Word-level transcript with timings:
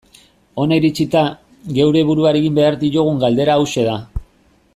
Hona 0.61 0.77
iritsita, 0.79 1.21
geure 1.77 2.03
buruari 2.09 2.43
egin 2.45 2.59
behar 2.61 2.81
diogun 2.85 3.21
galdera 3.27 3.59
hauxe 3.61 3.87
da. 3.91 3.97